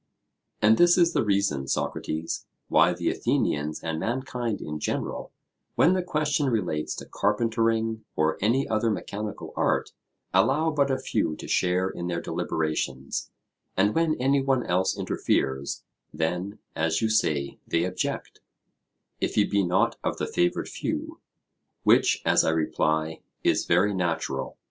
And 0.63 0.79
this 0.79 0.97
is 0.97 1.13
the 1.13 1.23
reason, 1.23 1.67
Socrates, 1.67 2.47
why 2.69 2.91
the 2.91 3.11
Athenians 3.11 3.83
and 3.83 3.99
mankind 3.99 4.59
in 4.59 4.79
general, 4.79 5.31
when 5.75 5.93
the 5.93 6.01
question 6.01 6.49
relates 6.49 6.95
to 6.95 7.05
carpentering 7.05 8.03
or 8.15 8.35
any 8.41 8.67
other 8.67 8.89
mechanical 8.89 9.53
art, 9.55 9.91
allow 10.33 10.71
but 10.71 10.89
a 10.89 10.97
few 10.97 11.35
to 11.35 11.47
share 11.47 11.87
in 11.87 12.07
their 12.07 12.19
deliberations; 12.19 13.29
and 13.77 13.93
when 13.93 14.15
any 14.15 14.41
one 14.41 14.65
else 14.65 14.97
interferes, 14.97 15.83
then, 16.11 16.57
as 16.75 17.03
you 17.03 17.07
say, 17.07 17.59
they 17.67 17.83
object, 17.83 18.39
if 19.19 19.35
he 19.35 19.45
be 19.45 19.63
not 19.63 19.97
of 20.03 20.17
the 20.17 20.25
favoured 20.25 20.67
few; 20.67 21.19
which, 21.83 22.23
as 22.25 22.43
I 22.43 22.49
reply, 22.49 23.21
is 23.43 23.65
very 23.67 23.93
natural. 23.93 24.57